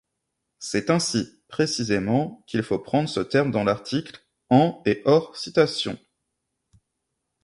[0.57, 5.95] C'est ainsi, précisément, qu'il faut prendre ce terme dans l'article, en et hors citation.